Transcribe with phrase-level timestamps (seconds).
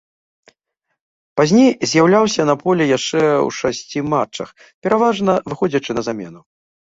[1.39, 4.49] Пазней з'яўляўся на полі яшчэ ў шасці матчах,
[4.87, 6.41] пераважна выходзячы на замену.